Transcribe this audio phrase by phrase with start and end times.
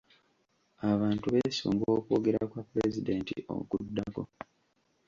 [0.91, 4.23] Abantu beesunga okwogera kwa pulezidenti okuddako.